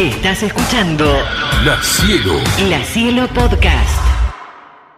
[0.00, 1.04] Estás escuchando
[1.62, 2.32] La Cielo.
[2.70, 4.02] La Cielo Podcast.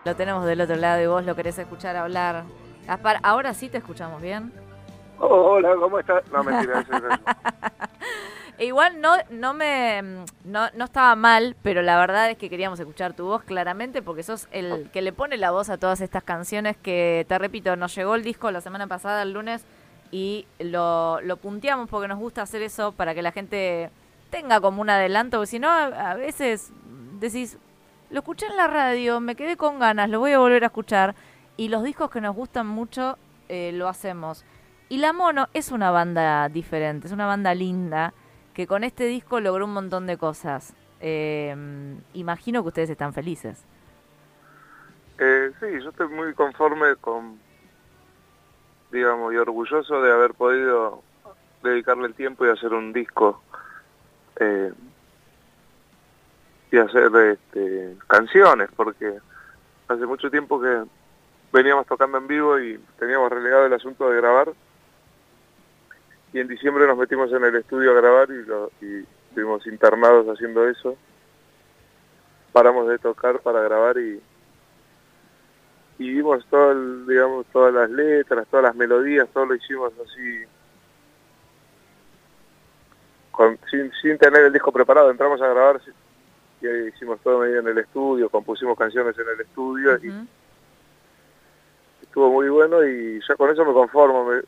[0.04, 2.44] Lo tenemos del otro lado y vos lo querés escuchar hablar.
[2.86, 4.52] Gaspar, ahora sí te escuchamos bien.
[5.18, 6.22] Oh, hola, ¿cómo estás?
[6.30, 7.20] No, mentira, eso es eso.
[8.60, 10.02] Igual no, no me
[10.44, 14.22] no, no estaba mal, pero la verdad es que queríamos escuchar tu voz claramente porque
[14.22, 17.92] sos el que le pone la voz a todas estas canciones que, te repito, nos
[17.96, 19.64] llegó el disco la semana pasada, el lunes,
[20.12, 23.90] y lo, lo punteamos porque nos gusta hacer eso para que la gente
[24.32, 26.72] tenga como un adelanto, porque si no, a, veces
[27.20, 27.58] decís,
[28.10, 31.14] lo escuché en la radio, me quedé con ganas, lo voy a volver a escuchar,
[31.58, 33.18] y los discos que nos gustan mucho
[33.50, 34.44] eh, lo hacemos.
[34.88, 38.14] Y La Mono es una banda diferente, es una banda linda,
[38.54, 40.74] que con este disco logró un montón de cosas.
[41.00, 41.54] Eh,
[42.14, 43.66] imagino que ustedes están felices.
[45.18, 47.38] Eh, sí, yo estoy muy conforme con,
[48.90, 51.02] digamos, y orgulloso de haber podido
[51.62, 53.42] dedicarle el tiempo y hacer un disco
[54.40, 54.72] eh,
[56.70, 59.18] y hacer este, canciones, porque
[59.88, 60.84] hace mucho tiempo que
[61.52, 64.52] veníamos tocando en vivo y teníamos relegado el asunto de grabar.
[66.32, 70.26] Y en diciembre nos metimos en el estudio a grabar y, lo, y estuvimos internados
[70.26, 70.96] haciendo eso.
[72.52, 74.20] Paramos de tocar para grabar y,
[75.98, 76.74] y vimos todo
[77.04, 80.44] digamos, todas las letras, todas las melodías, todo lo hicimos así,
[83.32, 85.10] con, sin, sin tener el disco preparado.
[85.10, 85.80] Entramos a grabar
[86.60, 90.12] y hicimos todo medio en el estudio, compusimos canciones en el estudio y
[92.02, 94.24] estuvo muy bueno y ya con eso me conformo.
[94.26, 94.42] Me,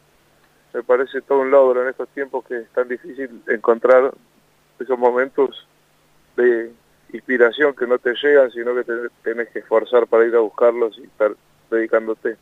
[0.72, 4.12] me parece todo un logro en estos tiempos que es tan difícil encontrar
[4.78, 5.66] esos momentos
[6.36, 6.72] de
[7.12, 10.98] inspiración que no te llegan, sino que te, tenés que esforzar para ir a buscarlos
[10.98, 11.34] y estar
[11.70, 12.36] dedicándote.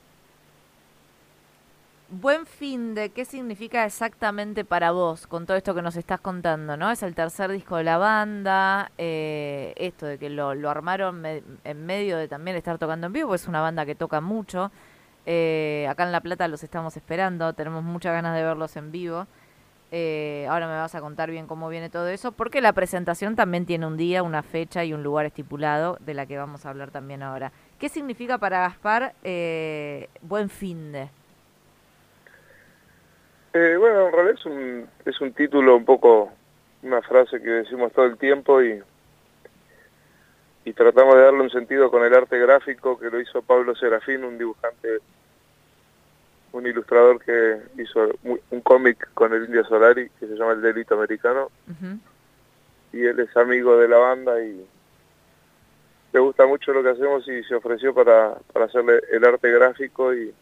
[2.21, 6.77] Buen fin de qué significa exactamente para vos con todo esto que nos estás contando,
[6.77, 6.91] ¿no?
[6.91, 12.19] Es el tercer disco de la banda, eh, esto de que lo, armaron en medio
[12.19, 14.71] de también estar tocando en vivo, pues es una banda que toca mucho.
[15.25, 19.27] Eh, acá en La Plata los estamos esperando, tenemos muchas ganas de verlos en vivo.
[19.91, 23.65] Eh, ahora me vas a contar bien cómo viene todo eso, porque la presentación también
[23.65, 26.91] tiene un día, una fecha y un lugar estipulado, de la que vamos a hablar
[26.91, 27.53] también ahora.
[27.79, 29.15] ¿Qué significa para Gaspar
[30.21, 31.09] buen fin de?
[33.55, 36.33] Eh, bueno, en realidad es un, es un título un poco,
[36.83, 38.83] una frase que decimos todo el tiempo y,
[40.65, 44.25] y tratamos de darle un sentido con el arte gráfico que lo hizo Pablo Serafín,
[44.25, 45.01] un dibujante,
[46.53, 50.95] un ilustrador que hizo un cómic con el Indio Solari que se llama El Delito
[50.95, 51.51] Americano.
[52.93, 54.67] Y él es amigo de la banda y
[56.13, 60.15] le gusta mucho lo que hacemos y se ofreció para, para hacerle el arte gráfico
[60.15, 60.33] y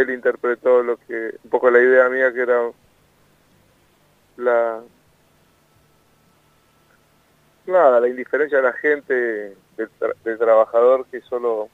[0.00, 2.60] él interpretó lo que un poco la idea mía que era
[4.36, 4.80] la
[7.66, 9.14] nada la indiferencia de la gente
[9.76, 11.68] del, tra- del trabajador que solo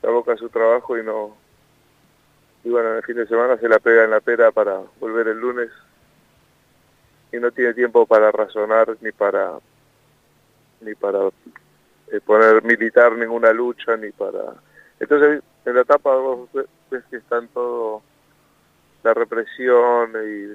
[0.00, 1.36] se aboca a su trabajo y no
[2.64, 5.28] y bueno en el fin de semana se la pega en la pera para volver
[5.28, 5.70] el lunes
[7.32, 9.58] y no tiene tiempo para razonar ni para
[10.80, 11.28] ni para
[12.10, 14.54] eh, poner militar ninguna lucha ni para
[14.98, 16.10] entonces en la etapa
[17.10, 18.02] que están todo
[19.02, 20.54] la represión y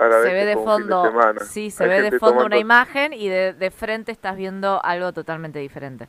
[0.00, 1.40] a la Se vez ve de fondo, semana.
[1.40, 5.12] sí, se Hay ve de fondo una imagen y de, de frente estás viendo algo
[5.12, 6.08] totalmente diferente.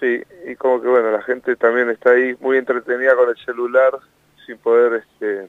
[0.00, 3.92] Sí, y como que bueno, la gente también está ahí muy entretenida con el celular
[4.44, 5.48] sin poder este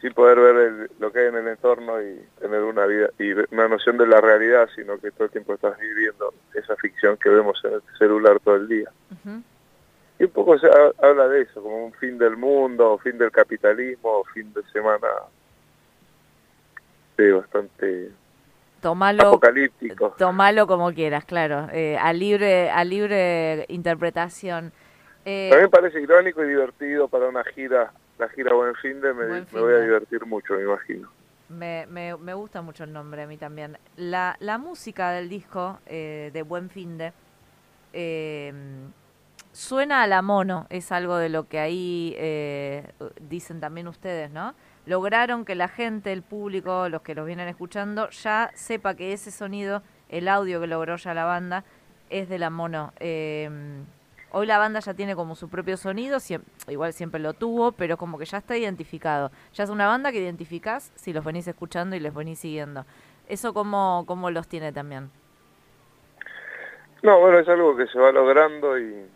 [0.00, 3.32] sin poder ver el- lo que hay en el entorno y tener una vida y
[3.54, 7.30] una noción de la realidad, sino que todo el tiempo estás viviendo esa ficción que
[7.30, 8.90] vemos en el celular todo el día.
[10.18, 13.30] Y un poco se ha- habla de eso, como un fin del mundo, fin del
[13.30, 15.08] capitalismo, fin de semana
[17.16, 18.10] sí, bastante
[18.80, 20.14] Tomalo, apocalíptico.
[20.18, 24.72] tomalo como quieras, claro, eh, a libre, a libre interpretación.
[25.24, 29.40] Eh, También parece irónico y divertido para una gira, la gira Buen Fin de, me,
[29.52, 31.08] voy a divertir mucho, me imagino.
[31.48, 33.78] me, me, me gusta mucho el nombre a mí también.
[33.96, 37.12] La, la música del disco eh, de Buen Finde
[37.92, 38.52] eh,
[39.54, 42.90] suena a la mono, es algo de lo que ahí eh,
[43.20, 44.52] dicen también ustedes, ¿no?
[44.84, 49.30] Lograron que la gente, el público, los que los vienen escuchando, ya sepa que ese
[49.30, 51.64] sonido, el audio que logró ya la banda,
[52.10, 52.92] es de la mono.
[52.98, 53.48] Eh,
[54.32, 56.18] hoy la banda ya tiene como su propio sonido,
[56.68, 59.30] igual siempre lo tuvo, pero como que ya está identificado.
[59.54, 62.84] Ya es una banda que identificás si los venís escuchando y les venís siguiendo.
[63.28, 65.10] ¿Eso cómo, cómo los tiene también?
[67.02, 69.06] No, bueno, es algo que se va logrando y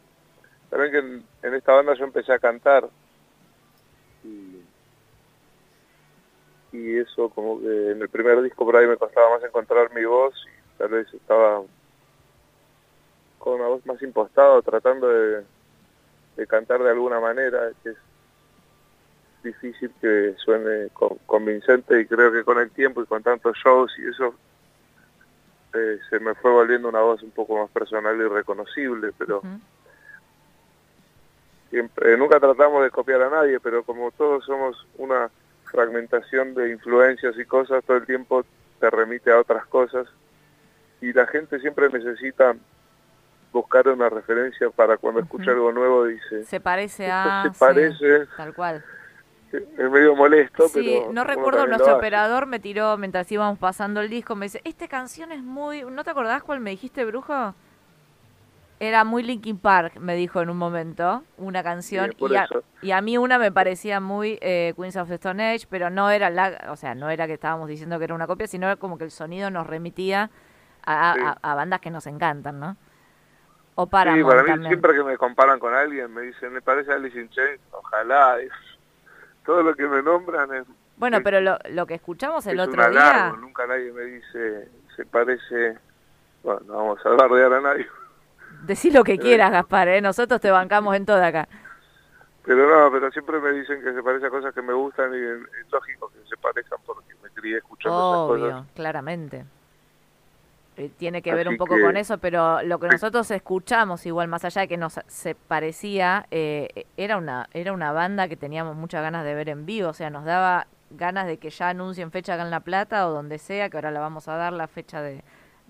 [0.70, 2.88] también que en, esta banda yo empecé a cantar.
[6.70, 10.04] Y eso como que en el primer disco por ahí me costaba más encontrar mi
[10.04, 11.62] voz y tal vez estaba
[13.38, 15.44] con una voz más impostada tratando de,
[16.36, 17.96] de cantar de alguna manera que es
[19.42, 20.90] difícil que suene
[21.26, 24.34] convincente y creo que con el tiempo y con tantos shows y eso
[25.74, 29.42] eh, se me fue volviendo una voz un poco más personal y reconocible, pero
[31.70, 35.30] siempre, nunca tratamos de copiar a nadie, pero como todos somos una
[35.64, 38.44] fragmentación de influencias y cosas, todo el tiempo
[38.80, 40.06] te remite a otras cosas.
[41.00, 42.56] Y la gente siempre necesita
[43.52, 48.54] buscar una referencia para cuando escucha algo nuevo dice se parece a se parece tal
[48.54, 48.84] cual.
[49.50, 54.36] Es medio molesto sí, no recuerdo nuestro operador me tiró mientras íbamos pasando el disco
[54.36, 57.54] me dice esta canción es muy no te acordás cuál me dijiste brujo
[58.80, 62.14] era muy Linkin Park, me dijo en un momento, una canción.
[62.18, 62.48] y, a,
[62.80, 66.10] y, a, mí una me parecía muy eh, Queens of the Stone Age, pero no
[66.10, 68.96] era la, o sea, no era que estábamos diciendo que era una copia, sino como
[68.96, 70.30] que el sonido nos remitía
[70.84, 72.76] a, a, bandas que nos encantan, ¿no?
[73.74, 76.92] O para sí, para mí siempre que me comparan con alguien me dicen, me parece
[76.92, 78.38] Alice in Chains, ojalá.
[79.44, 80.64] todo lo que me nombran es...
[80.96, 83.32] Bueno, pero lo, lo que escuchamos el otro día...
[83.38, 85.78] nunca nadie me dice, se parece...
[86.42, 87.86] Bueno, no vamos a bardear a nadie.
[88.62, 89.18] Decí lo que eh.
[89.18, 90.00] quieras, Gaspar, ¿eh?
[90.00, 91.48] nosotros te bancamos en toda acá.
[92.44, 95.18] Pero no, pero siempre me dicen que se parece a cosas que me gustan y
[95.18, 98.72] es lógico que se parezcan porque me crié escuchando Obvio, esas cosas.
[98.74, 99.44] claramente.
[100.78, 104.44] Eh, tiene que ver un poco con eso, pero lo que nosotros escuchamos, igual más
[104.44, 109.02] allá de que nos se parecía, eh, era una era una banda que teníamos muchas
[109.02, 112.34] ganas de ver en vivo, o sea, nos daba ganas de que ya anuncien fecha
[112.34, 115.02] acá en La Plata o donde sea, que ahora la vamos a dar la fecha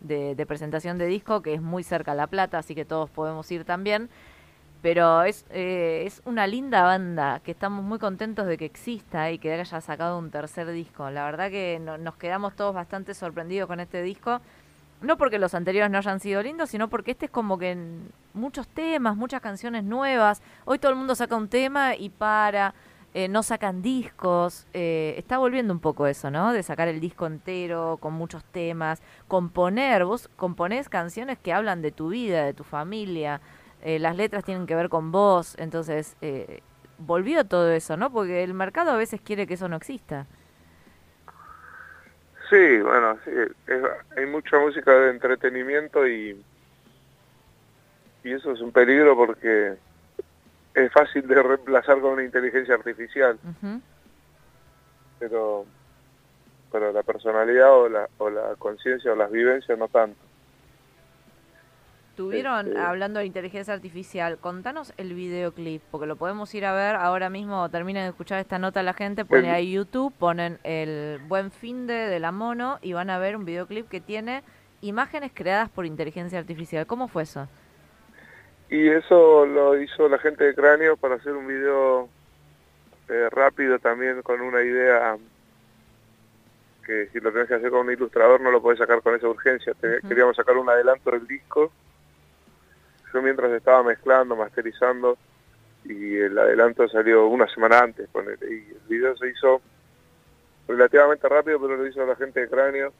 [0.00, 3.10] de, de, presentación de disco, que es muy cerca a La Plata, así que todos
[3.10, 4.08] podemos ir también.
[4.80, 9.38] Pero es, eh, es una linda banda que estamos muy contentos de que exista y
[9.38, 11.10] que haya sacado un tercer disco.
[11.10, 14.40] La verdad que nos quedamos todos bastante sorprendidos con este disco.
[15.00, 17.76] No porque los anteriores no hayan sido lindos, sino porque este es como que
[18.34, 20.42] muchos temas, muchas canciones nuevas.
[20.64, 22.74] Hoy todo el mundo saca un tema y para.
[23.14, 26.52] Eh, no sacan discos, eh, está volviendo un poco eso, ¿no?
[26.52, 31.90] De sacar el disco entero con muchos temas, componer, vos componés canciones que hablan de
[31.90, 33.40] tu vida, de tu familia,
[33.82, 36.16] eh, las letras tienen que ver con vos, entonces
[36.98, 38.12] volvió todo eso, ¿no?
[38.12, 40.26] Porque el mercado a veces quiere que eso no exista.
[42.50, 43.18] Sí, bueno,
[44.16, 46.42] hay mucha música de entretenimiento y,
[48.22, 49.76] y eso es un peligro porque
[50.74, 53.38] es fácil de reemplazar con una inteligencia artificial.
[55.18, 55.66] Pero
[56.70, 60.18] pero la personalidad o la, o la conciencia o las vivencias no tanto.
[62.16, 66.96] Tuvieron, este, hablando de inteligencia artificial, contanos el videoclip, porque lo podemos ir a ver
[66.96, 71.52] ahora mismo, terminen de escuchar esta nota la gente, ponen ahí YouTube, ponen el buen
[71.52, 74.42] fin de, de la mono y van a ver un videoclip que tiene
[74.80, 76.86] imágenes creadas por inteligencia artificial.
[76.86, 77.46] ¿Cómo fue eso?
[78.70, 82.08] Y eso lo hizo la gente de Cráneo para hacer un video
[83.08, 85.16] eh, rápido también con una idea
[86.84, 89.28] que si lo tenés que hacer con un ilustrador no lo podés sacar con esa
[89.28, 89.74] urgencia.
[90.06, 91.72] Queríamos sacar un adelanto del disco.
[93.12, 95.16] Yo mientras estaba mezclando, masterizando,
[95.84, 98.08] y el adelanto salió una semana antes.
[98.42, 99.62] Y el video se hizo
[100.66, 102.92] relativamente rápido, pero lo hizo la gente de Cráneo,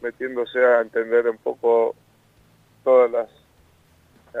[0.00, 1.96] metiéndose a entender un poco
[2.84, 3.28] todas las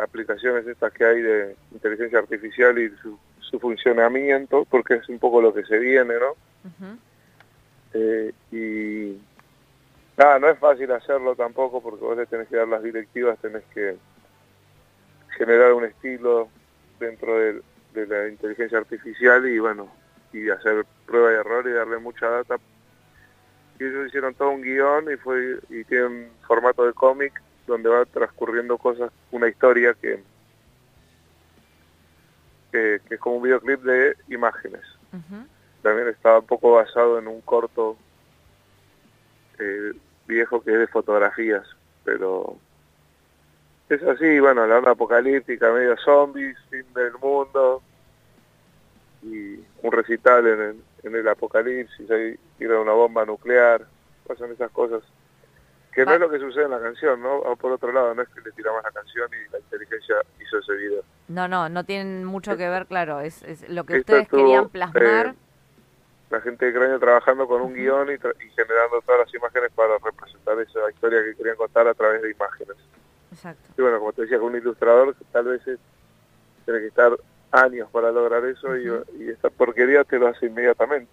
[0.02, 3.18] aplicaciones estas que hay de inteligencia artificial y su,
[3.58, 6.98] funcionamiento, porque es un poco lo que se viene, ¿no?
[7.94, 9.18] Eh, y
[10.18, 13.64] nada, no es fácil hacerlo tampoco porque vos le tenés que dar las directivas, tenés
[13.72, 13.96] que
[15.38, 16.50] generar un estilo
[17.00, 17.62] dentro de,
[17.94, 19.90] de la inteligencia artificial y bueno,
[20.32, 22.56] y hacer prueba y error y darle mucha data.
[23.78, 28.04] Y ellos hicieron todo un guion y fue y tienen formato de cómic donde va
[28.06, 30.20] transcurriendo cosas, una historia que,
[32.72, 34.82] que, es como un videoclip de imágenes.
[35.82, 37.96] También estaba un poco basado en un corto
[39.58, 39.92] eh,
[40.26, 41.64] viejo que es de fotografías,
[42.04, 42.56] pero
[43.88, 47.82] es así, bueno, la onda apocalíptica, medio zombies, fin del mundo,
[49.22, 53.86] y un recital en el, en el apocalipsis, ahí tira una bomba nuclear,
[54.26, 55.02] pasan esas cosas
[55.98, 57.38] que no es lo que sucede en la canción, ¿no?
[57.38, 60.58] O por otro lado, no es que le tiramos la canción y la inteligencia hizo
[60.58, 61.02] ese video.
[61.26, 65.26] No, no, no tienen mucho que ver, claro, es, es lo que ustedes querían plasmar.
[65.26, 65.34] Eh,
[66.30, 70.60] la gente de Cráneo trabajando con un guion y, generando todas las imágenes para representar
[70.60, 72.76] esa historia que querían contar a través de imágenes.
[73.32, 73.68] Exacto.
[73.76, 77.18] Y bueno, como te decía, con un ilustrador tal vez tiene que estar
[77.50, 78.86] años para lograr eso y,
[79.18, 81.10] y esta porquería te lo hace inmediatamente.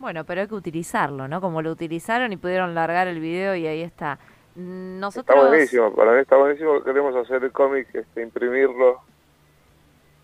[0.00, 1.42] Bueno, pero hay que utilizarlo, ¿no?
[1.42, 4.18] Como lo utilizaron y pudieron largar el video y ahí está.
[4.56, 5.36] Nosotros...
[5.36, 6.82] Está buenísimo, para mí está buenísimo.
[6.82, 9.02] Queremos hacer el cómic, este, imprimirlo,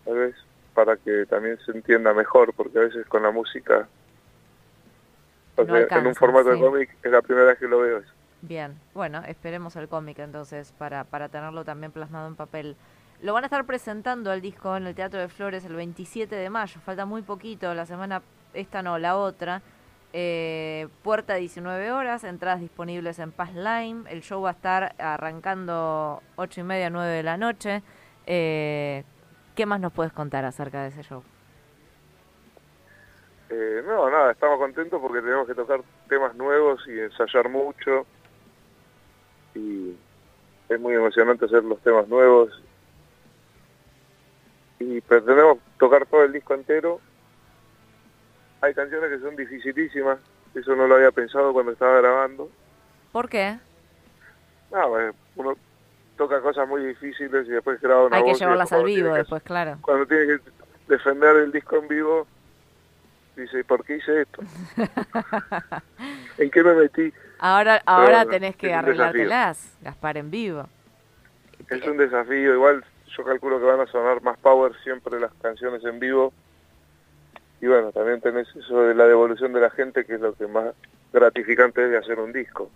[0.03, 0.35] tal vez,
[0.73, 3.87] para que también se entienda mejor, porque a veces con la música,
[5.57, 6.59] No sea, en alcanza, un formato sí.
[6.59, 7.99] de cómic, es la primera vez que lo veo.
[7.99, 8.11] eso.
[8.41, 12.75] Bien, bueno, esperemos el cómic entonces para, para tenerlo también plasmado en papel.
[13.21, 16.49] Lo van a estar presentando el disco en el Teatro de Flores el 27 de
[16.49, 18.21] mayo, falta muy poquito, la semana,
[18.53, 19.61] esta no, la otra.
[20.13, 26.23] Eh, puerta 19 horas, entradas disponibles en Paz Lime, el show va a estar arrancando
[26.37, 27.83] 8 y media, 9 de la noche.
[28.25, 29.03] Eh,
[29.55, 31.23] ¿Qué más nos puedes contar acerca de ese show?
[33.49, 38.05] Eh, no, nada, estamos contentos porque tenemos que tocar temas nuevos y ensayar mucho.
[39.55, 39.95] Y
[40.69, 42.51] es muy emocionante hacer los temas nuevos.
[44.79, 46.99] Y pretendemos tocar todo el disco entero.
[48.61, 50.17] Hay canciones que son dificilísimas,
[50.55, 52.49] eso no lo había pensado cuando estaba grabando.
[53.11, 53.57] ¿Por qué?
[54.71, 55.53] No, pues, uno
[56.17, 59.19] toca cosas muy difíciles y después graba una Hay que voz llevarlas al vivo que-
[59.19, 59.77] después, claro.
[59.81, 60.39] Cuando tiene que
[60.87, 62.27] defender el disco en vivo,
[63.35, 64.41] dice, ¿por qué hice esto?
[66.37, 67.13] ¿En qué me metí?
[67.39, 70.67] Ahora, ahora Pero tenés que arreglártelas, Gaspar, en vivo.
[71.69, 72.83] Es un desafío, igual
[73.15, 76.33] yo calculo que van a sonar más power siempre las canciones en vivo.
[77.61, 80.47] Y bueno, también tenés eso de la devolución de la gente, que es lo que
[80.47, 80.73] más
[81.11, 82.69] gratificante es de hacer un disco.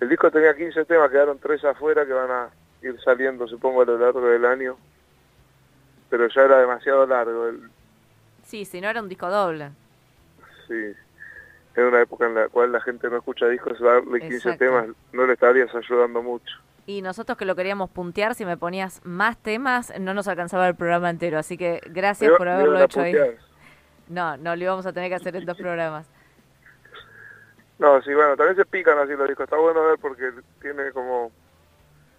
[0.00, 2.48] El disco tenía 15 temas, quedaron 3 afuera que van a
[2.82, 4.76] ir saliendo, supongo, a lo largo del año.
[6.10, 7.48] Pero ya era demasiado largo.
[7.48, 7.70] El,
[8.44, 9.70] Sí, si no era un disco doble.
[10.66, 10.92] sí,
[11.74, 14.58] en una época en la cual la gente no escucha discos, darle 15 Exacto.
[14.58, 16.58] temas no le estarías ayudando mucho.
[16.84, 20.74] Y nosotros que lo queríamos puntear, si me ponías más temas, no nos alcanzaba el
[20.74, 21.38] programa entero.
[21.38, 23.14] Así que gracias por haberlo hecho ahí.
[24.08, 26.06] No, no, lo íbamos a tener que hacer en dos programas.
[27.78, 29.44] No, sí, bueno, también se pican así los discos.
[29.44, 30.30] Está bueno ver porque
[30.60, 31.32] tiene como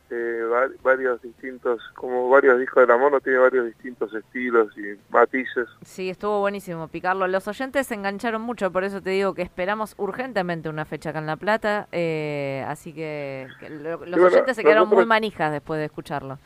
[0.09, 4.99] eh, va- varios distintos, como varios discos de la mono, tiene varios distintos estilos y
[5.09, 5.67] matices.
[5.85, 7.27] Sí, estuvo buenísimo picarlo.
[7.27, 11.19] Los oyentes se engancharon mucho, por eso te digo que esperamos urgentemente una fecha acá
[11.19, 11.87] en La Plata.
[11.91, 16.37] eh, así que, que lo- los bueno, oyentes se quedaron muy manijas después de escucharlo.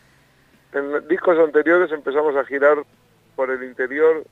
[0.74, 2.78] En discos anteriores empezamos a girar
[3.36, 4.24] por el interior,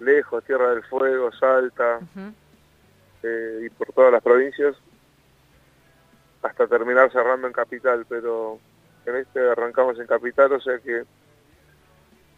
[0.00, 2.00] lejos, Tierra del Fuego, Salta
[3.22, 4.76] eh, y por todas las provincias,
[6.42, 8.58] hasta terminar cerrando en Capital, pero
[9.06, 11.04] en este arrancamos en Capital, o sea que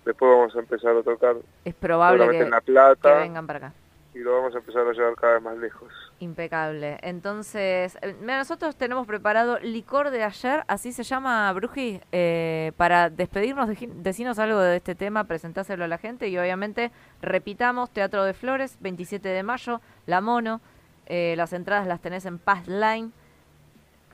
[0.05, 3.59] después vamos a empezar a tocar Es probable que, en La que Plata vengan para
[3.59, 3.73] acá.
[4.15, 5.93] Y lo vamos a empezar a llevar cada vez más lejos.
[6.19, 6.99] Impecable.
[7.03, 13.11] Entonces, eh, mira, nosotros tenemos preparado licor de ayer, así se llama, Bruji, eh, para
[13.11, 18.35] despedirnos, decinos algo de este tema, presentáselo a la gente y obviamente repitamos, Teatro de
[18.35, 20.61] Flores, 27 de mayo, La Mono,
[21.07, 23.11] eh, las entradas las tenés en Paz Line,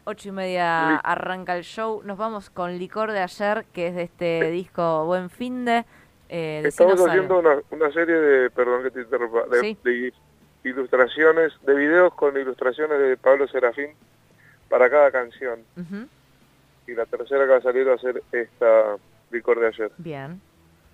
[0.05, 4.03] ocho y media arranca el show, nos vamos con licor de ayer, que es de
[4.03, 5.87] este disco Buen Finde.
[6.29, 9.79] Eh, Estamos haciendo una, una serie de, perdón que te interrumpa, de, Sí.
[9.85, 10.13] de
[10.65, 13.91] ilustraciones, de videos con ilustraciones de Pablo Serafín
[14.69, 15.61] para cada canción.
[16.87, 18.97] Y la tercera que va a salir va a ser esta
[19.31, 20.41] licor de ayer, Bien.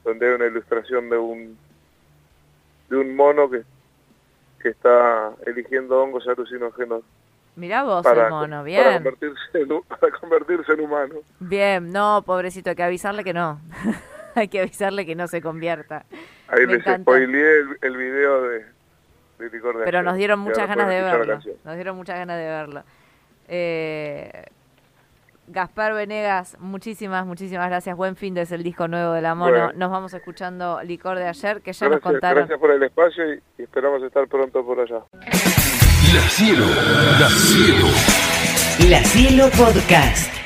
[0.05, 1.59] donde hay una ilustración de un
[2.89, 3.63] de un mono que,
[4.61, 7.03] que está eligiendo hongos alucinógenos
[7.55, 8.95] Mirá vos, para, el mono, para bien.
[8.95, 11.15] convertirse en, hu- para convertirse en humano.
[11.39, 13.61] Bien, no, pobrecito, hay que avisarle que no.
[14.35, 16.05] hay que avisarle que no se convierta.
[16.49, 17.03] Ahí Me les encanta.
[17.03, 18.59] spoileé el, el video de,
[19.39, 20.05] de licor de Pero ayer.
[20.05, 21.41] nos dieron muchas ganas de verlo.
[21.65, 22.83] Nos dieron muchas ganas de verlo.
[23.49, 24.45] Eh,
[25.49, 27.97] Gaspar Venegas, muchísimas, muchísimas gracias.
[27.97, 29.51] Buen fin de es el disco nuevo de la mono.
[29.51, 29.73] Bueno.
[29.75, 32.39] Nos vamos escuchando Licor de ayer, que ya nos contaron.
[32.39, 35.01] gracias por el espacio y, y esperamos estar pronto por allá.
[35.13, 36.65] La Cielo,
[37.19, 37.87] La Cielo.
[38.89, 40.40] La Cielo Podcast.